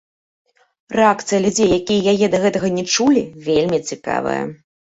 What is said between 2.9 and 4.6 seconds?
чулі, вельмі цікавая.